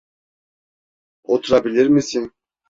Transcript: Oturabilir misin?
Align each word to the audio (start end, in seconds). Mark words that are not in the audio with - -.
Oturabilir 1.23 1.87
misin? 1.87 2.33